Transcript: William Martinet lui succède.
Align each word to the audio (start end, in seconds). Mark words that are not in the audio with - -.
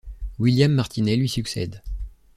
William 0.39 0.73
Martinet 0.73 1.15
lui 1.15 1.29
succède. 1.29 1.83